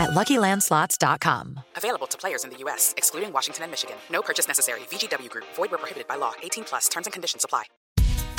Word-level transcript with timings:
at 0.00 0.10
LuckyLandSlots.com. 0.10 1.60
Available 1.76 2.06
to 2.08 2.16
players 2.16 2.44
in 2.44 2.50
the 2.50 2.56
U.S., 2.64 2.94
excluding 2.96 3.32
Washington 3.32 3.64
and 3.64 3.70
Michigan. 3.70 3.96
No 4.10 4.22
purchase 4.22 4.48
necessary. 4.48 4.80
VGW 4.90 5.28
Group. 5.28 5.46
Void 5.56 5.70
where 5.70 5.78
prohibited 5.78 6.08
by 6.08 6.16
law. 6.16 6.32
18 6.42 6.64
plus. 6.64 6.88
Terms 6.88 7.06
and 7.06 7.12
conditions 7.12 7.44
apply. 7.44 7.64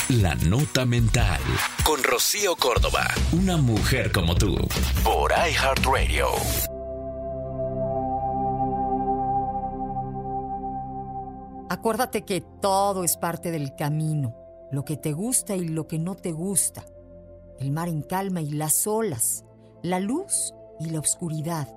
La 0.10 0.36
Nota 0.36 0.86
Mental. 0.86 1.40
Con 1.86 2.04
Rocío 2.04 2.56
Córdoba. 2.58 3.08
Una 3.32 3.56
mujer 3.58 4.12
como 4.12 4.36
tú. 4.36 4.58
Por 5.04 5.32
iHeartRadio. 5.32 6.28
Acuérdate 11.72 12.24
que 12.26 12.42
todo 12.62 13.06
es 13.06 13.16
parte 13.16 13.50
del 13.50 13.74
camino, 13.78 14.36
lo 14.74 14.84
que 14.84 14.98
te 14.98 15.14
gusta 15.14 15.56
y 15.56 15.66
lo 15.70 15.88
que 15.88 16.00
no 16.00 16.16
te 16.16 16.34
gusta, 16.34 16.84
el 17.60 17.72
mar 17.72 17.88
en 17.88 18.02
calma 18.02 18.42
y 18.42 18.50
las 18.50 18.86
olas, 18.88 19.46
la 19.82 20.02
luz 20.02 20.54
y 20.82 20.90
la 20.90 21.00
oscuridad, 21.00 21.68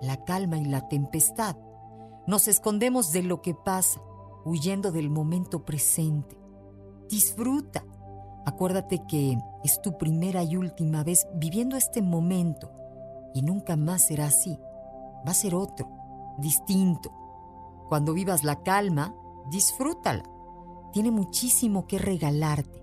la 0.00 0.24
calma 0.24 0.58
y 0.58 0.64
la 0.64 0.88
tempestad. 0.88 1.56
Nos 2.26 2.48
escondemos 2.48 3.12
de 3.12 3.22
lo 3.22 3.40
que 3.40 3.54
pasa, 3.54 4.00
huyendo 4.44 4.92
del 4.92 5.10
momento 5.10 5.64
presente. 5.64 6.36
Disfruta. 7.08 7.84
Acuérdate 8.44 9.02
que 9.06 9.38
es 9.64 9.80
tu 9.82 9.96
primera 9.98 10.42
y 10.42 10.56
última 10.56 11.04
vez 11.04 11.26
viviendo 11.34 11.76
este 11.76 12.02
momento 12.02 12.70
y 13.34 13.42
nunca 13.42 13.76
más 13.76 14.06
será 14.06 14.26
así. 14.26 14.58
Va 15.26 15.30
a 15.30 15.34
ser 15.34 15.54
otro, 15.54 15.88
distinto. 16.38 17.10
Cuando 17.88 18.12
vivas 18.12 18.44
la 18.44 18.62
calma, 18.62 19.14
disfrútala. 19.50 20.24
Tiene 20.92 21.10
muchísimo 21.10 21.86
que 21.86 21.98
regalarte. 21.98 22.82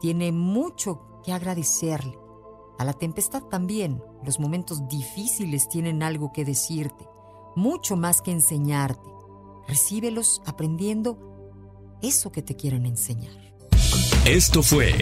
Tiene 0.00 0.32
mucho 0.32 1.20
que 1.22 1.32
agradecerle. 1.32 2.23
A 2.78 2.84
la 2.84 2.92
tempestad 2.92 3.42
también, 3.44 4.02
los 4.24 4.40
momentos 4.40 4.88
difíciles 4.88 5.68
tienen 5.68 6.02
algo 6.02 6.32
que 6.32 6.44
decirte, 6.44 7.06
mucho 7.56 7.96
más 7.96 8.20
que 8.20 8.32
enseñarte. 8.32 9.08
Recíbelos 9.68 10.42
aprendiendo 10.44 11.18
eso 12.02 12.32
que 12.32 12.42
te 12.42 12.56
quieren 12.56 12.84
enseñar. 12.86 13.44
Esto 14.24 14.62
fue 14.62 14.94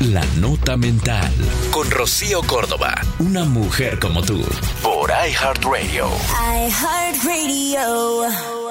La 0.00 0.24
Nota 0.40 0.76
Mental. 0.76 1.32
Con 1.70 1.88
Rocío 1.90 2.42
Córdoba. 2.42 2.94
Una 3.20 3.44
mujer 3.44 4.00
como 4.00 4.20
tú. 4.20 4.42
Por 4.82 5.10
iHeartRadio. 5.10 6.08
iHeartRadio. 6.66 8.63